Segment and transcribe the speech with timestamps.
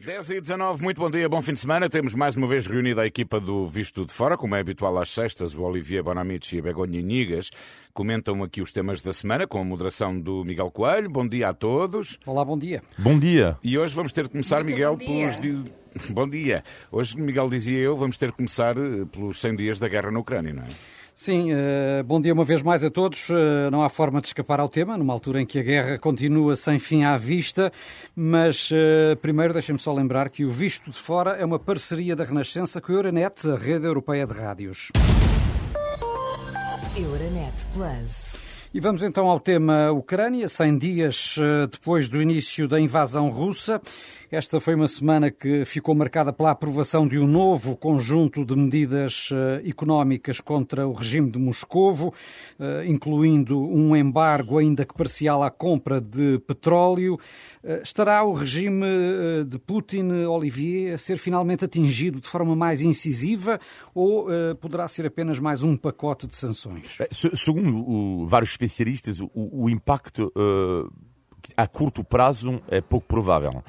[0.00, 1.88] 10 e 19, muito bom dia, bom fim de semana.
[1.88, 5.10] Temos mais uma vez reunida a equipa do Visto de Fora, como é habitual às
[5.10, 7.50] sextas, o Olivier Bonamici e a Begonha Nigas
[7.94, 11.08] comentam aqui os temas da semana com a moderação do Miguel Coelho.
[11.08, 12.18] Bom dia a todos.
[12.26, 12.82] Olá, bom dia.
[12.98, 13.56] Bom dia.
[13.62, 15.64] E hoje vamos ter de começar, Muito Miguel, pelos.
[16.10, 16.62] Bom dia.
[16.92, 20.18] Hoje, Miguel dizia eu, vamos ter de começar eh, pelos 100 dias da guerra na
[20.18, 20.66] Ucrânia, não é?
[21.20, 23.28] Sim, eh, bom dia uma vez mais a todos.
[23.28, 26.54] Eh, não há forma de escapar ao tema, numa altura em que a guerra continua
[26.54, 27.72] sem fim à vista.
[28.14, 32.22] Mas eh, primeiro deixem-me só lembrar que o Visto de Fora é uma parceria da
[32.22, 34.92] Renascença com a Euronet, a rede europeia de rádios.
[36.96, 38.47] Euronet Plus.
[38.72, 43.80] E vamos então ao tema Ucrânia, 100 dias eh, depois do início da invasão russa.
[44.30, 49.30] Esta foi uma semana que ficou marcada pela aprovação de um novo conjunto de medidas
[49.32, 52.12] eh, económicas contra o regime de Moscovo,
[52.60, 57.18] eh, incluindo um embargo, ainda que parcial, à compra de petróleo.
[57.82, 58.84] Estará o regime
[59.46, 63.58] de Putin, Olivier, a ser finalmente atingido de forma mais incisiva
[63.94, 64.26] ou
[64.60, 66.98] poderá ser apenas mais um pacote de sanções?
[67.10, 71.08] Se- Segundo vários especialistas, o, o impacto eh,
[71.56, 73.62] a curto prazo é pouco provável,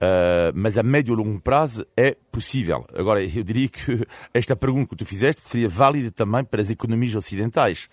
[0.00, 2.84] Eh, mas a médio e longo prazo é possível.
[2.94, 7.14] Agora, eu diria que esta pergunta que tu fizeste seria válida também para as economias
[7.14, 7.88] ocidentais,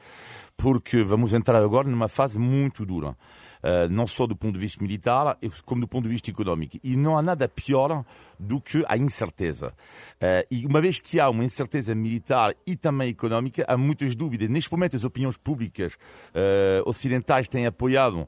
[0.58, 3.16] porque vamos entrar agora numa fase muito dura.
[3.64, 6.80] Uh, não só do ponto de vista militar, como do ponto de vista económico.
[6.84, 8.04] E não há nada pior
[8.42, 9.68] do que a incerteza.
[9.68, 14.50] Uh, e uma vez que há uma incerteza militar e também económica, há muitas dúvidas.
[14.50, 18.28] Neste momento, as opiniões públicas uh, ocidentais têm apoiado uh,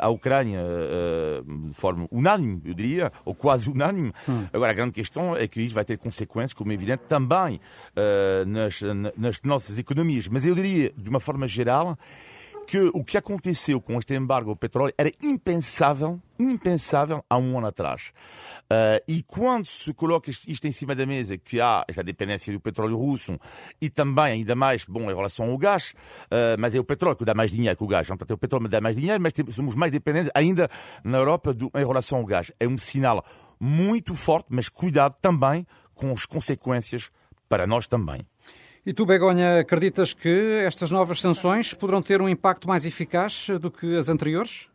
[0.00, 0.62] a Ucrânia
[1.68, 4.12] de forma unânime, eu diria, ou quase unânime.
[4.52, 7.60] Agora, a grande questão é que isto vai ter consequências, como é evidente, também
[8.46, 8.80] nas,
[9.16, 10.28] nas nossas economias.
[10.28, 11.96] Mas eu diria, de uma forma geral,
[12.66, 17.66] que o que aconteceu com este embargo ao petróleo era impensável, impensável há um ano
[17.66, 18.12] atrás.
[18.64, 22.60] Uh, e quando se coloca isto em cima da mesa, que há esta dependência do
[22.60, 23.38] petróleo russo
[23.80, 25.94] e também, ainda mais, bom, em relação ao gás,
[26.26, 28.06] uh, mas é o petróleo que dá mais dinheiro que o gás.
[28.06, 30.68] Portanto, é o petróleo dá mais dinheiro, mas somos mais dependentes ainda
[31.04, 32.50] na Europa do, em relação ao gás.
[32.58, 33.24] É um sinal
[33.60, 37.10] muito forte, mas cuidado também com as consequências
[37.48, 38.26] para nós também.
[38.84, 43.70] E tu, Begonha, acreditas que estas novas sanções poderão ter um impacto mais eficaz do
[43.70, 44.71] que as anteriores?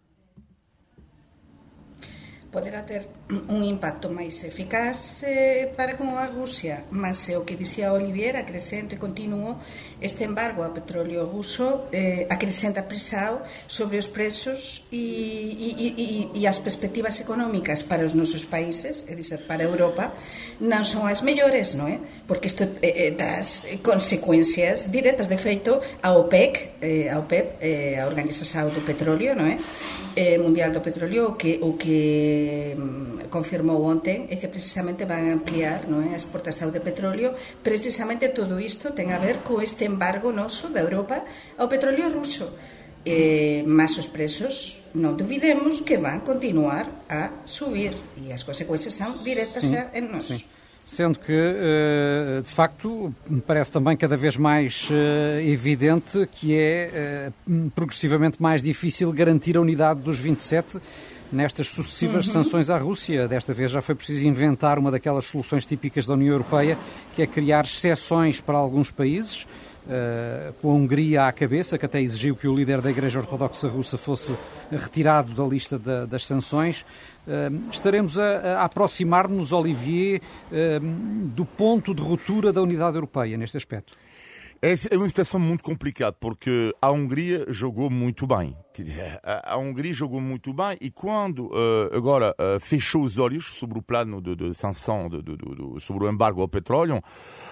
[2.51, 7.59] poderá ter un impacto máis eficaz eh, para con a Rusia, mas eh, o que
[7.59, 9.59] dicía Olivier, acrecente e continuo,
[9.99, 16.05] este embargo a petróleo ruso eh, acrecenta presión sobre os prezos e, e, e,
[16.39, 20.15] e as perspectivas económicas para os nosos países, é dizer, para a Europa,
[20.63, 21.99] non son as mellores, non é?
[22.23, 27.99] Porque isto eh, eh tras consecuencias directas, de feito, a OPEC, eh, a OPEP, eh,
[27.99, 29.59] a Organización do Petróleo, non é?
[30.15, 32.36] Eh, Mundial do Petróleo, o que, o que
[32.75, 37.33] mm, confirmou ontem é que precisamente van ampliar non é, a exportación de petróleo.
[37.61, 41.23] Precisamente todo isto ten a ver co este embargo noso da Europa
[41.57, 42.49] ao petróleo ruso.
[43.07, 49.13] Eh, mas os preços non duvidemos que van continuar a subir e as consecuencias são
[49.23, 50.27] diretas xa en nós.
[50.27, 50.43] Sim.
[50.87, 56.89] Sendo que, eh, de facto, me parece também cada vez mais eh, evidente que é
[56.93, 57.31] eh,
[57.75, 60.79] progressivamente mais difícil garantir a unidade dos 27
[61.31, 63.27] nestas sucessivas sanções à Rússia.
[63.27, 66.77] Desta vez já foi preciso inventar uma daquelas soluções típicas da União Europeia,
[67.13, 69.45] que é criar exceções para alguns países.
[69.87, 73.69] Uh, com a Hungria à cabeça, que até exigiu que o líder da Igreja Ortodoxa
[73.69, 74.35] Russa fosse
[74.69, 76.81] retirado da lista da- das sanções.
[77.25, 80.19] Uh, estaremos a, a aproximar-nos, Olivier,
[80.51, 80.79] uh,
[81.27, 83.93] do ponto de ruptura da unidade europeia neste aspecto.
[84.61, 88.57] É é uma situação muito complicada porque a Hungria jogou muito bem.
[89.23, 93.79] A a Hungria jogou muito bem e quando eh, agora eh, fechou os olhos sobre
[93.79, 97.01] o plano de, de sanção, de, de- de- sobre o embargo ao petróleo,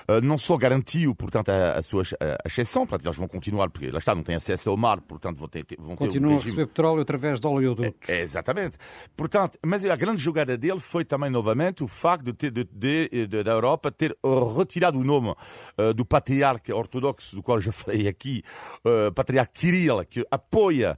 [0.07, 2.03] eh, não só garantiu, portanto, a, a sua
[2.45, 5.47] exceção, portanto, eles vão continuar, porque lá está, não têm acesso ao mar, portanto, vão
[5.47, 8.09] ter, vão ter um Continuam a regime receber petróleo através de oleodutos.
[8.09, 8.77] é, exatamente.
[9.15, 13.51] Portanto, mas a grande jogada dele foi também novamente o facto de, ter, de, da
[13.51, 14.15] Europa ter
[14.57, 15.33] retirado o nome
[15.95, 18.43] do patriarca ortodoxo, do qual já falei aqui,
[19.15, 20.97] patriarca Kirill, que apoia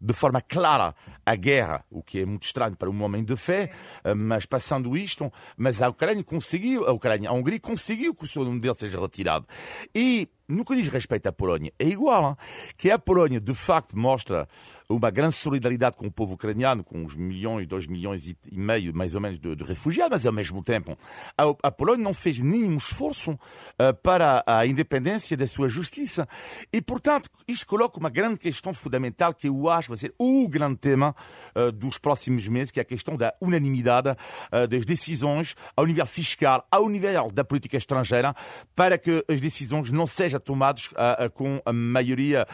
[0.00, 3.70] de forma clara a guerra, o que é muito estranho para um homem de fé,
[4.04, 8.28] uh, mas passando isto, mas a Ucrânia conseguiu, a Ucrânia, a Hungria conseguiu que o
[8.28, 9.46] seu nome dele seja retirado.
[9.94, 12.36] E no que diz respeito à Polónia, é igual, hein?
[12.76, 14.48] que a Polónia de facto mostra
[14.88, 19.14] uma grande solidariedade com o povo ucraniano, com os milhões, dois milhões e meio, mais
[19.14, 20.96] ou menos, de, de refugiados, mas ao mesmo tempo
[21.36, 23.38] a, a Polónia não fez nenhum esforço
[23.78, 26.26] eh, para a independência da sua justiça.
[26.72, 30.14] E, portanto, isto coloca uma grande questão fundamental que eu acho acho que vai ser
[30.18, 31.14] o grande tema
[31.54, 36.06] uh, dos próximos meses, que é a questão da unanimidade uh, das decisões ao nível
[36.06, 38.34] fiscal, ao nível da política estrangeira,
[38.74, 42.46] para que as decisões não sejam tomadas uh, com a maioria,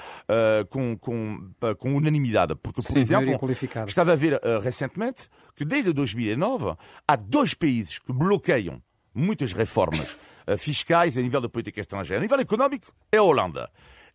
[0.69, 2.55] com, com, com unanimidade.
[2.57, 3.39] Porque, por Sim, exemplo,
[3.87, 6.77] estava a ver recentemente que desde 2009
[7.07, 8.83] há dois países que bloqueiam
[9.15, 10.17] muitas reformas
[10.59, 12.21] fiscais a nível da política estrangeira.
[12.21, 13.71] A nível económico é a Holanda.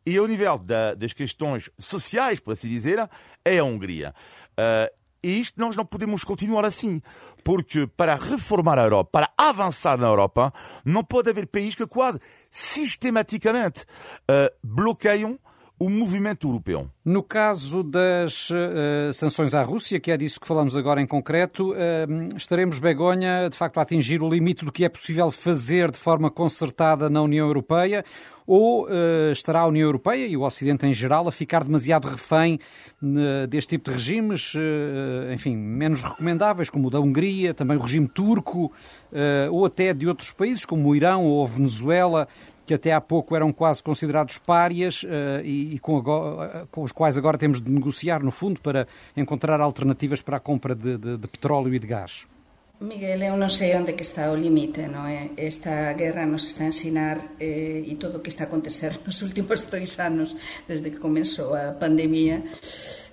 [0.06, 3.10] E ao nível da, das questões sociais, por assim dizer,
[3.46, 4.13] é a Hungria.
[4.51, 7.01] Uh, e isto nós não podemos continuar assim,
[7.44, 10.51] porque para reformar a Europa, para avançar na Europa,
[10.86, 12.19] não pode haver países que quase
[12.50, 15.38] sistematicamente uh, bloqueiam
[15.80, 16.90] o movimento europeu.
[17.06, 21.72] No caso das uh, sanções à Rússia, que é disso que falamos agora em concreto,
[21.72, 25.98] uh, estaremos, Begonha, de facto, a atingir o limite do que é possível fazer de
[25.98, 28.04] forma concertada na União Europeia?
[28.51, 32.57] Ou uh, estará a União Europeia e o Ocidente em geral a ficar demasiado refém
[33.48, 34.54] deste tipo de regimes,
[35.34, 38.74] enfim, menos recomendáveis, como o da Hungria, também o regime turco,
[39.51, 42.28] ou até de outros países, como o Irão ou a Venezuela?
[42.69, 46.92] que até há pouco eram quase considerados párias uh, e, e com, agora, com, os
[46.92, 48.88] quais agora temos de negociar, no fundo, para
[49.18, 52.28] encontrar alternativas para a compra de, de, de petróleo e de gás?
[52.80, 55.36] Miguel, eu non sei onde que está o límite, non é?
[55.36, 59.20] Esta guerra nos está a ensinar eh, e todo o que está a acontecer nos
[59.20, 60.31] últimos dois anos,
[60.64, 62.40] desde que comenzou a pandemia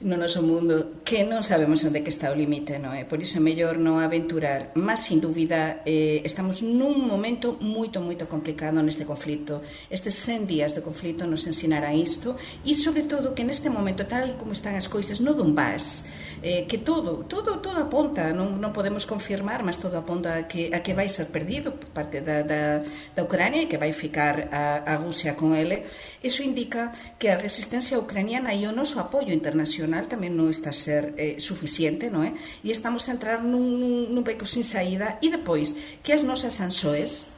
[0.06, 3.00] no noso mundo, que non sabemos onde que está o límite, non é?
[3.00, 3.04] Eh?
[3.06, 8.26] Por iso é mellor non aventurar, mas sin dúbida eh, estamos nun momento moito, moito
[8.26, 9.62] complicado neste conflito.
[9.86, 12.34] Estes 100 días de conflito nos ensinará isto
[12.66, 16.02] e sobre todo que neste momento tal como están as coisas no Donbass,
[16.42, 20.74] eh, que todo, todo, todo aponta, non, non podemos confirmar, mas todo aponta a que,
[20.74, 22.82] a que vai ser perdido por parte da, da,
[23.14, 25.86] da Ucrania e que vai ficar a, a Rusia con ele,
[26.18, 30.76] iso indica que a resistencia ucraniana e o noso apoio internacional tamén non está a
[30.76, 32.32] ser eh, suficiente, non é?
[32.64, 37.36] E estamos a entrar nun, nun beco sin saída e depois que as nosas sansoes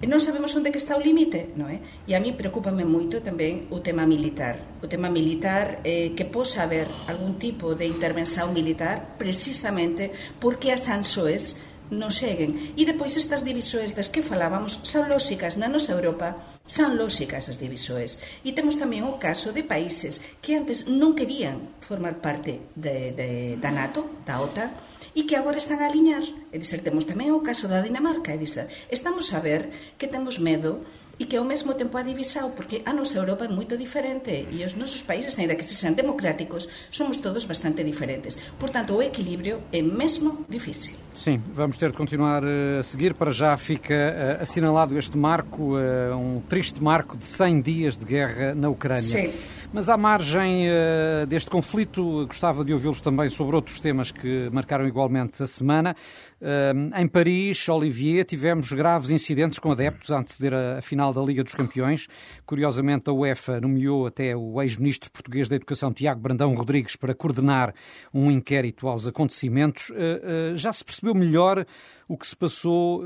[0.00, 1.84] non sabemos onde que está o limite, non é?
[2.08, 4.80] E a mí preocupame moito tamén o tema militar.
[4.80, 10.08] O tema militar eh, que posa haber algún tipo de intervención militar precisamente
[10.40, 11.60] porque as sansoes
[11.90, 12.74] non seguen.
[12.78, 17.58] E depois estas divisoes das que falábamos son lóxicas na nosa Europa, son lóxicas as
[17.58, 18.22] divisoes.
[18.46, 23.30] E temos tamén o caso de países que antes non querían formar parte de, de,
[23.58, 24.70] da NATO, da OTAN,
[25.14, 26.22] e que agora están a aliñar.
[26.54, 30.38] E dizer, temos tamén o caso da Dinamarca, e dizer, estamos a ver que temos
[30.38, 30.86] medo
[31.20, 34.64] e que ao mesmo tempo a divisao, porque a nosa Europa é moito diferente e
[34.64, 38.38] os nosos países, ainda que se sean democráticos, somos todos bastante diferentes.
[38.58, 40.94] Por tanto, o equilibrio é mesmo difícil.
[41.12, 43.12] Sim, vamos ter de continuar eh, a seguir.
[43.12, 48.06] Para já fica eh, assinalado este marco, eh, um triste marco de 100 dias de
[48.06, 49.02] guerra na Ucrânia.
[49.02, 49.30] Sim.
[49.72, 54.84] Mas à margem uh, deste conflito, gostava de ouvi-los também sobre outros temas que marcaram
[54.84, 55.94] igualmente a semana.
[56.40, 61.22] Uh, em Paris, Olivier, tivemos graves incidentes com adeptos a anteceder a, a final da
[61.22, 62.08] Liga dos Campeões.
[62.44, 67.72] Curiosamente, a UEFA nomeou até o ex-ministro português da Educação, Tiago Brandão Rodrigues, para coordenar
[68.12, 69.90] um inquérito aos acontecimentos.
[69.90, 71.64] Uh, já se percebeu melhor
[72.08, 73.04] o que se passou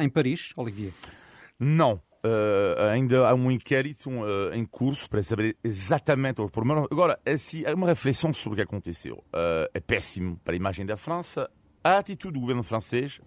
[0.00, 0.92] em Paris, Olivier?
[1.60, 2.00] Não.
[2.24, 6.86] Uh, ainda há um inquérito uh, em curso para saber exatamente o problema.
[6.88, 9.16] Agora, assim, uma reflexão sobre o que aconteceu.
[9.16, 11.50] Uh, é péssimo para a imagem da França.
[11.82, 13.20] A atitude do governo francês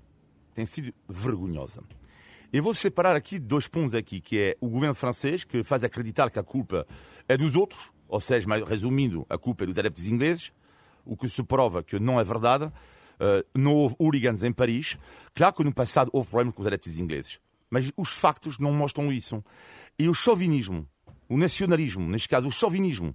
[0.54, 1.84] tem sido vergonhosa.
[2.54, 6.32] Eu vou separar aqui dois pontos aqui, que é o governo francês, que faz acreditar
[6.32, 6.88] que a culpa
[7.28, 10.54] é dos outros, ou seja, resumindo, a culpa é dos adeptos ingleses,
[11.04, 12.72] o que se prova que não é verdade.
[13.54, 14.98] não houve hooligans em Paris.
[15.34, 17.42] Claro que no passado houve problemas com os adeptos ingleses
[17.76, 19.44] mas os factos não mostram isso.
[20.00, 20.88] E o chauvinismo,
[21.28, 23.14] o nacionalismo, neste caso o chauvinismo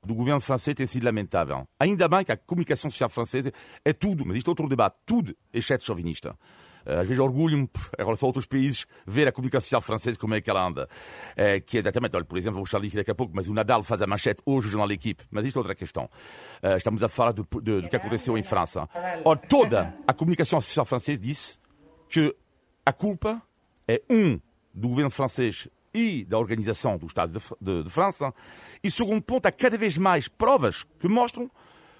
[0.00, 1.66] do governo francês tem sido lamentável.
[1.80, 3.52] Ainda bem que a comunicação social francesa
[3.84, 6.38] é tudo, mas isto é outro debate, tudo exceto chauvinista.
[6.84, 7.64] Eh, às vezes orgulho-me,
[7.98, 10.88] em relação a outros países, ver a comunicação social francesa como é que ela anda.
[11.34, 13.82] É, que é exatamente, olha, por exemplo, vou falar daqui a pouco, mas o Nadal
[13.82, 15.24] faz a manchete hoje no jornal Equipe.
[15.32, 16.08] Mas isto é outra questão.
[16.62, 18.88] É, estamos a falar do, do que aconteceu em França.
[19.24, 21.58] Ora, toda a comunicação social francesa disse
[22.08, 22.32] que
[22.84, 23.42] a culpa
[23.88, 24.40] é um
[24.72, 28.34] do governo francês e da organização do Estado de, de, de França.
[28.82, 31.50] E segundo ponto, há cada vez mais provas que mostram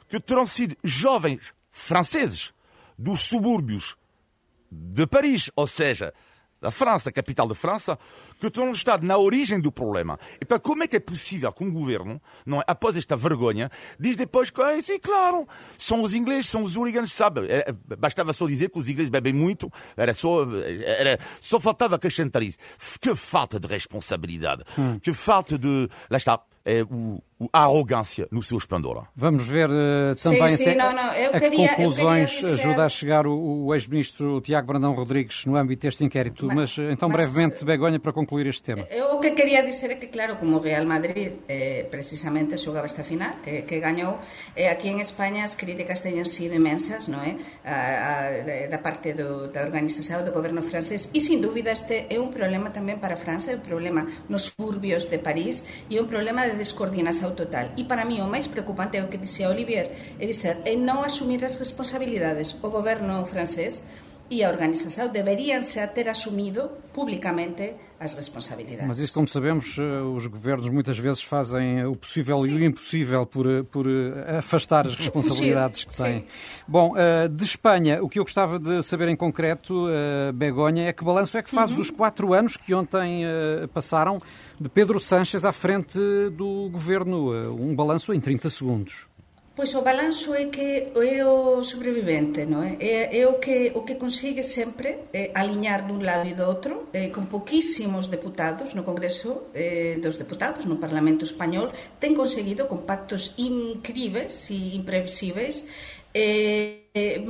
[0.08, 2.52] que terão sido jovens franceses
[2.98, 3.96] dos subúrbios
[4.70, 6.12] de Paris, ou seja,
[6.60, 7.98] da França, capital da França,
[8.38, 10.18] que estão estado na origem do problema.
[10.40, 13.70] E para como é que é possível que um governo, não é, após esta vergonha,
[13.98, 15.46] diz depois que, ah, sim, claro,
[15.78, 17.46] são os ingleses, são os hooligans, sabe?
[17.48, 20.46] É, bastava só dizer que os ingleses bebem muito, era só,
[20.84, 22.58] era, só faltava acrescentar isso.
[23.00, 24.98] Que falta de responsabilidade, hum.
[24.98, 29.06] que falta de, lá está, é, o, a arrogância no seu esplendor.
[29.14, 31.10] Vamos ver uh, também sim, sim, até não, não.
[31.10, 32.54] a queria, que conclusões dizer...
[32.54, 36.46] ajuda a chegar o, o ex-ministro Tiago Brandão Rodrigues no âmbito deste inquérito.
[36.46, 38.82] Mas, mas então, mas, brevemente, Begonha, para concluir concluir este tema.
[38.90, 42.58] Eh, eu o que quería dizer é que, claro, como o Real Madrid eh, precisamente
[42.58, 44.18] xogaba esta final, que, que gañou,
[44.58, 47.38] eh, aquí en España as críticas teñen sido imensas, non é?
[47.62, 52.18] A, a, da parte do, da organización do goberno francés, e sin dúbida este é
[52.18, 56.50] un problema tamén para França, é un problema nos suburbios de París, e un problema
[56.50, 57.70] de descoordinación total.
[57.78, 61.06] E para mí o máis preocupante é o que dixía Olivier, é dizer, é non
[61.06, 62.58] asumir as responsabilidades.
[62.58, 63.86] O goberno francés
[64.30, 68.86] e a organização deveriam se ter assumido publicamente as responsabilidades.
[68.86, 72.48] Mas isso, como sabemos, eh, os governos muitas vezes fazem o possível Sim.
[72.48, 76.20] e o impossível por, eh, por eh, afastar as responsabilidades que têm.
[76.20, 76.26] Sim.
[76.66, 76.94] Bom,
[77.30, 79.86] de Espanha, o que eu gostava de saber em concreto,
[80.34, 81.76] Begonha, é que balanço é que faz uhum.
[81.76, 83.24] dos quatro anos que ontem
[83.72, 84.20] passaram
[84.60, 85.98] de Pedro Sánchez à frente
[86.30, 87.52] do governo?
[87.52, 89.06] Um balanço em 30 segundos.
[89.56, 92.76] Pois o balanço é que é o sobrevivente, non é?
[92.76, 96.92] É, é o, que, o que consigue sempre é, aliñar dun lado e do outro,
[96.92, 102.84] é, con poquísimos deputados no Congreso é, dos Deputados, no Parlamento Español, ten conseguido con
[102.84, 105.64] pactos incríveis e imprevisíveis,
[106.12, 106.85] eh,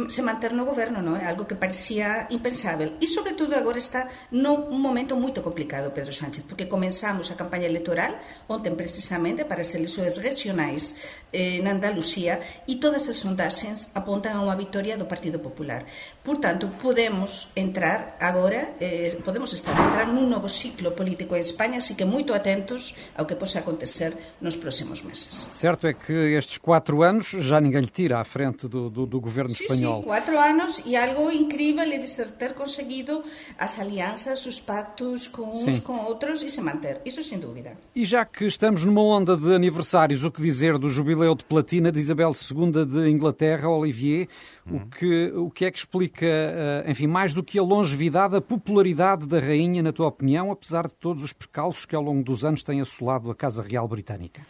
[0.09, 1.27] se manter no goberno, non é?
[1.27, 2.95] Algo que parecía impensável.
[3.03, 7.67] E, sobre todo, agora está num momento moito complicado, Pedro Sánchez, porque comenzamos a campaña
[7.67, 8.15] electoral
[8.47, 11.03] ontem precisamente para as eleições regionais
[11.35, 12.39] eh, na Andalucía
[12.71, 15.83] e todas as sondaxes apontan a unha victoria do Partido Popular.
[16.23, 21.43] Por tanto, podemos entrar agora, eh, podemos estar a entrar nun novo ciclo político en
[21.43, 25.51] España, así que moito atentos ao que possa acontecer nos próximos meses.
[25.51, 29.19] Certo é que estes quatro anos já ninguém lhe tira à frente do, do, do
[29.19, 30.01] governo sí, espanhol.
[30.01, 33.23] Sí, quatro anos e algo incrível é de ser ter conseguido
[33.59, 35.81] as alianças, os pactos com uns, Sim.
[35.81, 37.01] com outros e se manter.
[37.05, 37.77] Isso sem dúvida.
[37.95, 41.91] E já que estamos numa onda de aniversários, o que dizer do jubileu de platina
[41.91, 44.29] de Isabel II de Inglaterra, Olivier,
[44.67, 44.77] uhum.
[44.77, 48.41] o, que, o que é que explica, eh, enfim, mais do que a longevidade, a
[48.41, 52.45] popularidade da rainha, na tua opinião, apesar de todos os percalços que ao longo dos
[52.45, 54.43] anos têm assolado a Casa Real Britânica?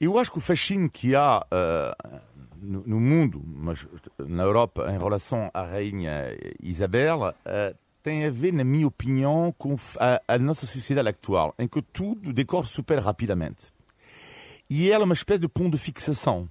[0.00, 2.20] Eu acho que o fascínio que há uh,
[2.60, 3.86] no, no, mundo, mas
[4.18, 9.76] na Europa, em relação à Rainha Isabel, uh, tem a ver, na minha opinião, com
[9.98, 13.72] a, a, nossa sociedade atual, em que tudo decorre super rapidamente.
[14.68, 16.48] E ela é uma espécie de ponto de fixação.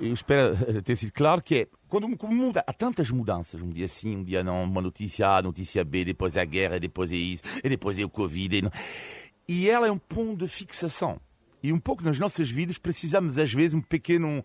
[0.00, 0.54] Eu espero
[0.84, 4.24] ter sido claro que é, quando o mundo há tantas mudanças, um dia sim, um
[4.24, 7.68] dia não, uma notícia A, notícia B, depois é a guerra, depois é isso, e
[7.68, 8.70] depois é o Covid.
[9.48, 11.18] E, e ela é um ponto de fixação.
[11.62, 14.44] E um pouco nas nossas vidas precisamos, às vezes, um pequeno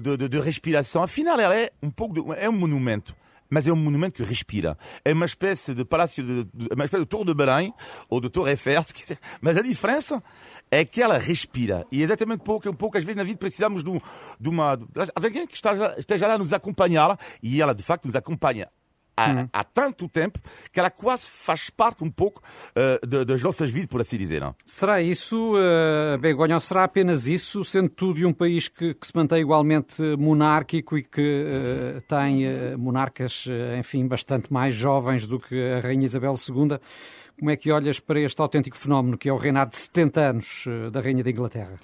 [0.00, 1.02] de, de, de respiração.
[1.02, 3.14] Afinal, ela é um pouco de, é um monumento
[3.52, 4.78] mas é um monumento que respira.
[5.04, 7.74] É uma espécie de palácio, de, de, uma espécie de Torre de Belém
[8.08, 8.82] ou de Torre Eiffel.
[9.42, 10.22] Mas a diferença
[10.70, 11.86] é que ela respira.
[11.92, 14.00] E é exatamente pouco, um pouco, às vezes na vida precisamos de, um,
[14.40, 14.74] de uma.
[14.76, 18.70] de alguém que esteja, esteja lá a nos acompanhar e ela de facto nos acompanha
[19.16, 19.48] há, uhum.
[19.52, 20.38] há, tanto tempo
[20.72, 24.40] que ela quase faz parte um pouco uh, de, das nossas vidas, por assim dizer.
[24.40, 24.54] Não?
[24.66, 29.06] Será isso, uh, Begonha, ou será apenas isso, sendo tudo de um país que, que
[29.06, 33.46] se mantém igualmente monárquico e que uh, tem monarcas,
[33.78, 36.78] enfim, bastante mais jovens do que a Rainha Isabel II?
[37.38, 40.64] Como é que olhas para este autêntico fenómeno que é o reinado de 70 anos
[40.92, 41.78] da Rainha da Inglaterra?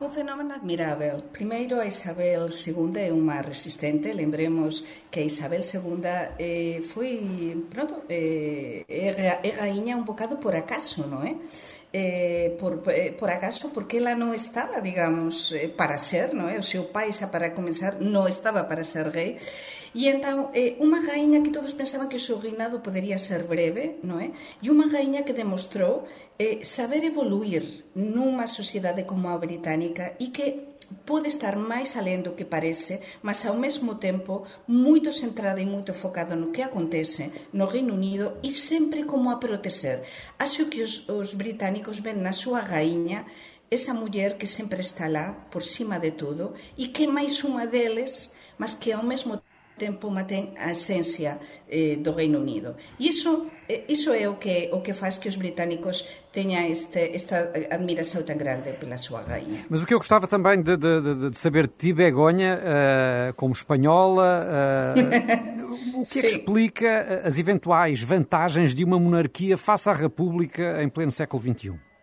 [0.00, 1.22] Un fenómeno admirável.
[1.32, 4.12] Primeiro, Isabel II é unha resistente.
[4.12, 6.04] Lembremos que Isabel II
[6.38, 11.36] eh, foi, pronto, eh, é, rainha un bocado por acaso, non é?
[11.94, 16.58] Eh, por, eh, por acaso, porque ela non estaba, digamos, eh, para ser, non é?
[16.58, 19.38] O seu pai, xa para comenzar, non estaba para ser rei.
[19.94, 24.02] E entón, eh, unha rainha que todos pensaban que o seu reinado podería ser breve,
[24.02, 24.34] non é?
[24.58, 30.73] E unha rainha que demostrou eh, saber evoluir nunha sociedade como a británica e que
[31.02, 35.92] pode estar máis alén do que parece, mas ao mesmo tempo moito centrada e moito
[35.92, 40.06] focada no que acontece no Reino Unido e sempre como a proteger.
[40.38, 43.26] Acho que os, os británicos ven na súa gaiña
[43.70, 48.30] esa muller que sempre está lá por cima de todo e que máis unha deles
[48.58, 49.42] mas que ao mesmo
[49.76, 52.76] tempo mantén a esencia eh, do Reino Unido.
[52.98, 57.10] E iso, eh, iso é o que, o que faz que os británicos tenha este,
[57.14, 59.66] esta admiração tão grande pela sua rainha.
[59.68, 63.52] Mas o que eu gostava também de, de, de saber de ti, Begonha, uh, como
[63.52, 64.46] espanhola,
[64.96, 70.82] uh, o que é que explica as eventuais vantagens de uma monarquia face à República
[70.82, 71.93] em pleno século XXI?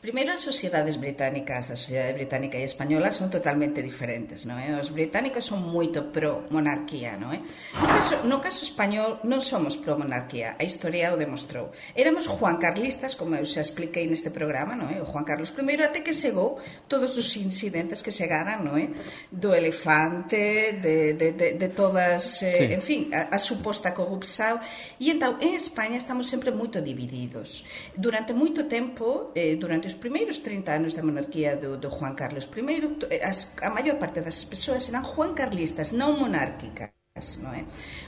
[0.00, 4.74] Primeiro, as sociedades británicas, a sociedade británica e española son totalmente diferentes, non é?
[4.78, 7.40] Os británicos son moito pro monarquía, non é?
[7.78, 11.72] No caso, no caso español non somos pro monarquía, a historia o demostrou.
[11.96, 15.02] Éramos Juan Carlistas, como eu xa expliquei neste programa, non é?
[15.02, 18.92] O Juan Carlos I até que chegou todos os incidentes que chegaran, non é?
[19.32, 22.64] Do elefante, de, de, de, de todas, eh, sí.
[22.68, 24.60] en fin, a, a suposta corrupción.
[25.00, 27.64] E entón, en España estamos sempre moito divididos.
[27.96, 32.44] Durante moito tempo, eh, durante os primeiros 30 anos da monarquía do, do Juan Carlos
[32.52, 36.92] I, eh, as, a maior parte das persoas eran Juan Carlistas, non monárquicas.
[37.14, 37.64] É?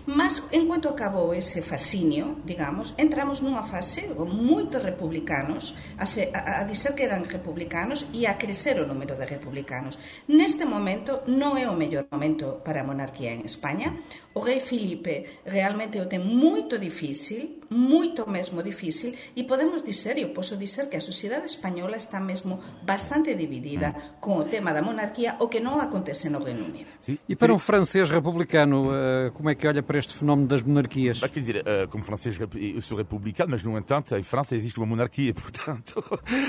[0.07, 6.41] Mas, en cuanto acabou ese fascinio, digamos, entramos nunha fase moitos republicanos a, se, a,
[6.61, 10.01] a dizer que eran republicanos e a crecer o número de republicanos.
[10.25, 13.93] Neste momento non é o mellor momento para a monarquía en España.
[14.35, 20.35] O rei Filipe realmente o ten moito difícil, moito mesmo difícil e podemos dizer, eu
[20.35, 24.19] posso dizer que a sociedade española está mesmo bastante dividida mm.
[24.19, 26.91] con o tema da monarquía o que non acontece no Reino Unido.
[27.07, 31.23] E para um francês republicano, eh, como é que olha para este fenómeno das monarquias?
[31.23, 34.83] Bah, quer dizer, uh, como francês eu sou republicano, mas no entanto em França existe
[34.83, 36.03] uma monarquia, portanto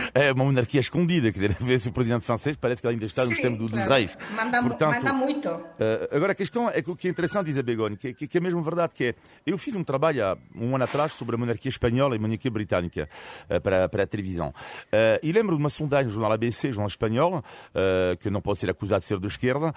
[0.10, 3.26] é uma monarquia escondida, quer dizer, vê-se o presidente francês parece que ele ainda está
[3.26, 3.78] nos tempos claro.
[3.78, 4.18] dos reis.
[4.36, 5.50] Manda, portanto, manda muito.
[5.50, 7.58] Uh, agora a questão é que o que é interessante, diz
[7.98, 9.16] que, que, que é mesmo verdade, que é,
[9.46, 12.52] eu fiz um trabalho há um ano atrás sobre a monarquia espanhola e a monarquia
[12.52, 13.10] britânica
[13.50, 14.50] uh, para, para a televisão.
[14.50, 18.60] Uh, e lembro de uma sondagem no jornal ABC, jornal espanhol, uh, que não pode
[18.60, 19.74] ser acusado de ser de esquerda,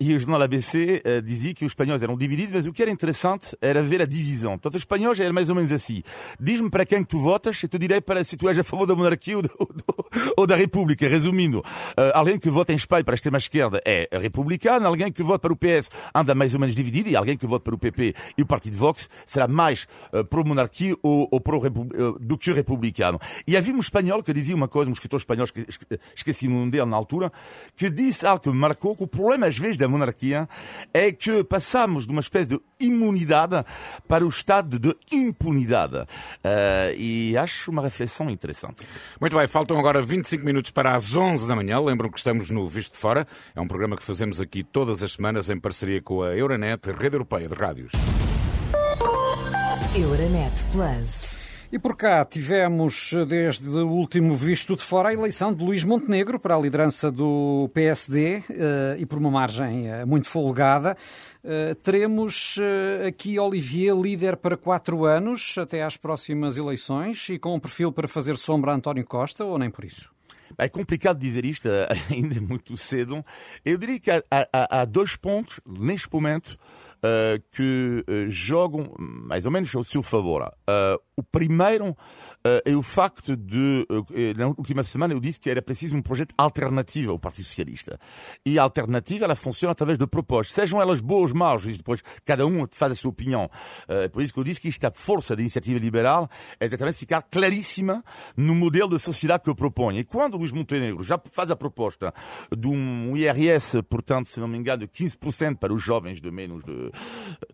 [0.00, 3.56] e o jornal ABC dizia que os espanhóis eram divididos, mas o que era interessante
[3.60, 4.52] era ver a divisão.
[4.52, 6.02] Portanto, os espanhóis eram mais ou menos assim.
[6.38, 8.94] Diz-me para quem tu votas e te direi para se tu és a favor da
[8.94, 9.50] monarquia ou, do,
[10.36, 11.08] ou da república.
[11.08, 11.64] Resumindo,
[12.12, 15.56] alguém que vota em Espanha para a extrema-esquerda é republicano, alguém que vota para o
[15.56, 18.46] PS anda mais ou menos dividido, e alguém que vota para o PP e o
[18.46, 19.86] partido Vox será mais
[20.28, 21.60] pro-monarquia ou ou, pro,
[22.20, 23.20] do que republicano.
[23.46, 25.46] E havia um espanhol que dizia uma coisa, um escritor espanhol,
[26.14, 27.32] esqueci-me dele na altura,
[27.76, 30.48] que disse algo que me marcou, que o problema às vezes da monarquia
[30.92, 33.64] é que passamos de uma espécie de imunidade
[34.06, 35.96] para o estado de impunidade.
[35.96, 38.86] Uh, e acho uma reflexão interessante.
[39.20, 41.80] Muito bem, faltam agora 25 minutos para as 11 da manhã.
[41.80, 43.26] Lembram que estamos no Visto de Fora.
[43.54, 47.13] É um programa que fazemos aqui todas as semanas em parceria com a Euronet, Rede
[47.14, 47.92] Europeia de Rádios.
[49.96, 51.44] Euronet Plus.
[51.74, 56.38] E por cá tivemos, desde o último visto de fora, a eleição de Luís Montenegro
[56.38, 60.96] para a liderança do PSD eh, e por uma margem eh, muito folgada.
[61.42, 62.56] Eh, teremos
[63.06, 68.06] aqui Olivier líder para quatro anos, até às próximas eleições, e com um perfil para
[68.06, 70.14] fazer sombra a António Costa, ou nem por isso?
[70.56, 71.68] É complicado dizer isto,
[72.10, 73.24] ainda é muito cedo.
[73.64, 76.58] Eu diria que há, há, há dois pontos, neste momento,
[77.04, 80.42] uh, que uh, jogam mais ou menos ao seu favor.
[80.42, 81.96] Uh, o primeiro
[82.64, 83.86] é o facto de,
[84.36, 88.00] na última semana eu disse que era preciso um projeto alternativo ao Partido Socialista.
[88.44, 92.44] E a alternativa, ela funciona através de propostas, sejam elas boas ou maus, depois cada
[92.44, 93.48] um faz a sua opinião.
[93.86, 97.22] É por isso que eu disse que esta força da iniciativa liberal é exatamente ficar
[97.22, 98.04] claríssima
[98.36, 100.00] no modelo de sociedade que eu proponho.
[100.00, 102.12] E quando Luís Montenegro já faz a proposta
[102.50, 106.64] de um IRS, portanto, se não me engano, de 15% para os jovens de menos
[106.64, 106.90] de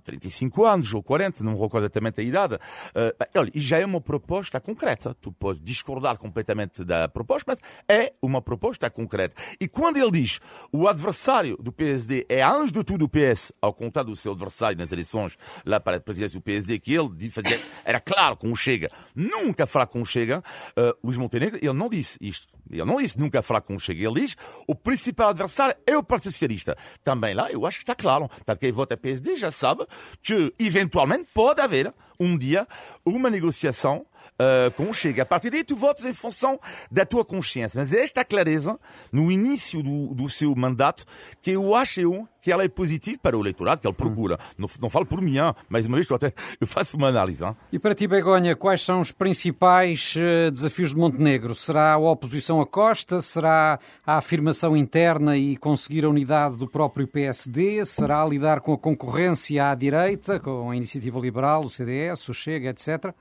[0.04, 2.54] 35 anos ou 40, não me recordo exatamente a idade.
[2.54, 5.14] Uh, olha, e já é uma proposta concreta.
[5.20, 9.34] Tu podes discordar completamente da proposta, mas é uma proposta concreta.
[9.60, 10.40] E quando ele diz
[10.72, 14.78] o adversário do PSD é, antes de tudo, o PS, ao contrário do seu adversário
[14.78, 18.56] nas eleições lá para a presidência do PSD, que ele fazia, era claro com o
[18.56, 22.59] Chega, nunca falar com o Chega, uh, Luís Montenegro, ele não disse isto.
[22.70, 24.06] Ele não disse nunca falar com o Chega.
[24.06, 26.76] Ele diz o principal adversário é o Partido Socialista.
[27.02, 28.28] Também lá, eu acho que está claro.
[28.28, 29.86] Portanto, quem vota PSD já sabe
[30.22, 32.66] que, eventualmente, pode haver um dia
[33.04, 34.06] uma negociação
[34.40, 35.22] uh, com o Chega.
[35.22, 36.58] A partir daí, tu votas em função
[36.90, 37.78] da tua consciência.
[37.80, 38.78] Mas é esta clareza,
[39.12, 41.04] no início do, do seu mandato,
[41.40, 44.34] que eu acho eu, que ela é positiva para o eleitorado, que ele procura.
[44.34, 44.54] Hum.
[44.58, 45.36] Não, não falo por mim,
[45.68, 47.44] mais uma vez eu, até, eu faço uma análise.
[47.44, 47.54] Hein?
[47.70, 51.54] E para ti, Begonha, quais são os principais uh, desafios de Montenegro?
[51.54, 53.20] Será a oposição a Costa?
[53.20, 57.84] Será a afirmação interna e conseguir a unidade do próprio PSD?
[57.84, 62.70] Será lidar com a concorrência à direita, com a Iniciativa Liberal, o CDS, o Chega,
[62.70, 63.14] etc.?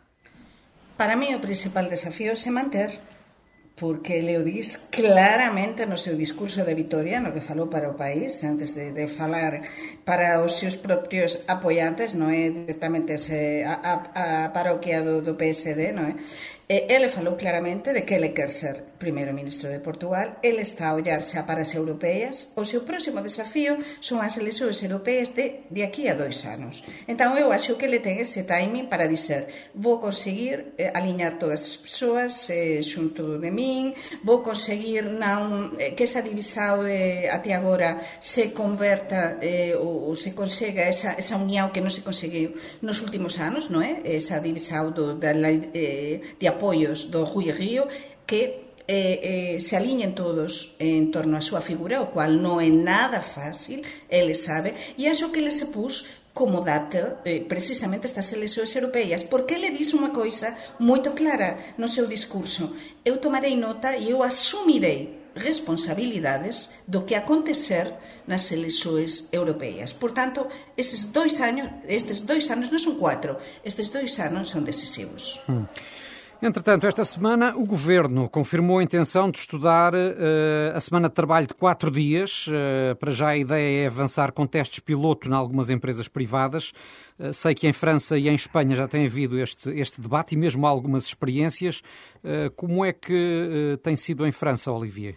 [1.00, 2.92] Para mí o principal desafío é manter
[3.80, 8.76] porque Leodis claramente no seu discurso de Vitoria, no que falou para o país, antes
[8.76, 9.64] de, de falar
[10.04, 15.40] para os seus propios apoiantes, non é directamente ese, a, a, a paroquia do, do
[15.40, 16.14] PSD, non é?
[16.70, 20.62] Eh, e ele falou claramente de que ele quer ser primeiro ministro de Portugal, ele
[20.62, 25.34] está a ollar xa para as europeas, o seu próximo desafío son as eleições europeas
[25.34, 26.84] de, de aquí a dois anos.
[27.08, 31.64] Entón eu acho que ele ten ese timing para dizer vou conseguir eh, aliñar todas
[31.64, 37.34] as persoas eh, xunto de min, vou conseguir non, eh, que esa divisao de, eh,
[37.34, 42.06] até agora se converta eh, ou, ou se consega esa, esa unión que non se
[42.06, 42.54] conseguiu
[42.84, 44.04] nos últimos anos, non é?
[44.06, 47.88] Esa divisao do, da, eh, de apoios do Rui Río
[48.28, 52.68] que eh, eh, se aliñen todos en torno á súa figura, o cual non é
[52.68, 58.34] nada fácil, ele sabe, e acho que ele se pus como data eh, precisamente estas
[58.34, 62.74] eleccións europeas, porque ele diz unha coisa moito clara no seu discurso.
[63.06, 67.94] Eu tomarei nota e eu asumirei responsabilidades do que acontecer
[68.26, 69.94] nas eleccións europeas.
[69.94, 74.66] Por tanto, estes dois anos, estes dois anos non son cuatro, estes dois anos son
[74.66, 75.42] decisivos.
[75.46, 75.66] Mm.
[76.42, 79.98] Entretanto, esta semana o Governo confirmou a intenção de estudar uh,
[80.74, 82.48] a semana de trabalho de quatro dias.
[82.48, 86.72] Uh, para já a ideia é avançar com testes piloto em algumas empresas privadas.
[87.20, 90.38] Uh, sei que em França e em Espanha já tem havido este, este debate e
[90.38, 91.84] mesmo algumas experiências.
[92.56, 95.16] como é que tem sido em França, Olivier?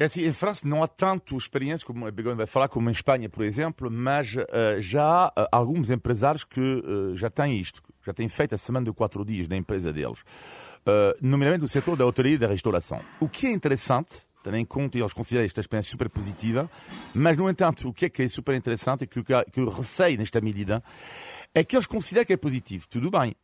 [0.00, 2.92] É assim, em França não há tanto experiência, como a Begonha vai falar, como em
[2.92, 4.44] Espanha, por exemplo, mas uh,
[4.78, 8.92] já há alguns empresários que uh, já têm isto, já têm feito a semana de
[8.92, 10.18] quatro dias na empresa deles,
[11.20, 13.00] nomeadamente no setor da hotelaria e da restauração.
[13.20, 16.70] O que é interessante, tendo em conta, e eles consideram esta experiência super positiva,
[17.14, 20.40] mas, no entanto, o que é que é super interessante que, que eu receio nesta
[20.40, 20.82] medida
[21.54, 22.86] é que eles consideram que é positivo.
[22.88, 23.34] Tudo bem,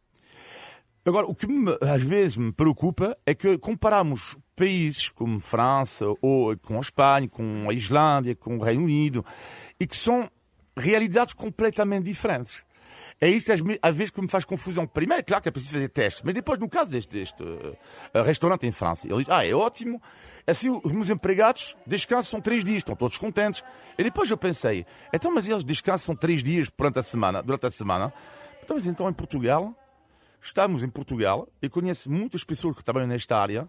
[1.06, 6.56] Agora, o que me, às vezes me preocupa é que comparamos países como França ou
[6.56, 9.22] com a Espanha, com a Islândia, com o Reino Unido,
[9.78, 10.30] e que são
[10.74, 12.64] realidades completamente diferentes.
[13.20, 14.86] É isto às vezes que me faz confusão.
[14.86, 18.22] Primeiro, é claro que é preciso fazer testes, mas depois, no caso deste, deste uh,
[18.24, 20.02] restaurante em França, ele diz: Ah, é ótimo,
[20.46, 23.62] assim os meus empregados descansam três dias, estão todos contentes.
[23.96, 27.70] E depois eu pensei: então, mas eles descansam três dias durante a semana, durante a
[27.70, 28.12] semana.
[28.62, 29.74] Então, mas então em Portugal
[30.44, 33.66] Estamos em Portugal, eu conheço muitas pessoas que trabalham nesta área,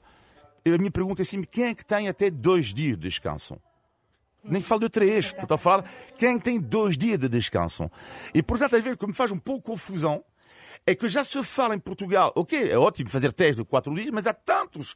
[0.66, 3.58] e a minha pergunta é assim, quem é que tem até dois dias de descanso?
[4.48, 7.90] Nem falo de três, estou a falar quem tem dois dias de descanso.
[8.34, 10.24] E, portanto, às vezes, o que me faz um pouco confusão
[10.86, 14.10] é que já se fala em Portugal, ok, é ótimo fazer teste de quatro dias,
[14.12, 14.96] mas há tantos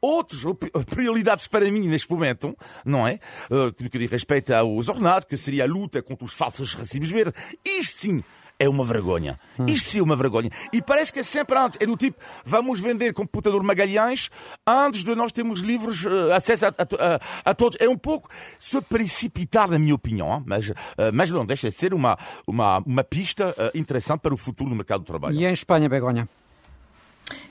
[0.00, 0.44] outros
[0.90, 3.20] prioridades para mim neste momento, não é?
[3.50, 7.10] Uh, que, que diz respeito aos ordenados, que seria a luta contra os falsos recibos
[7.10, 7.34] verdes.
[7.64, 8.24] Isto sim
[8.58, 9.38] é uma vergonha.
[9.58, 9.66] Hum.
[9.66, 10.50] Isto sim é uma vergonha.
[10.72, 11.78] E parece que é sempre antes.
[11.80, 14.30] É do tipo, vamos vender computador Magalhães
[14.66, 17.76] antes de nós termos livros, uh, acesso a, a, a, todos.
[17.80, 20.74] É um pouco se precipitar, na minha opinião, mas, uh,
[21.12, 24.76] mas não deixa de ser uma, uma, uma pista uh, interessante para o futuro do
[24.76, 25.34] mercado do trabalho.
[25.34, 26.28] E em Espanha, Begonha?